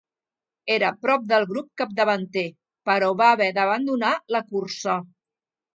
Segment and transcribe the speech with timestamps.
[0.75, 2.47] Era prop del grup capdavanter,
[2.91, 5.03] però va haver d'abandonar la carrera.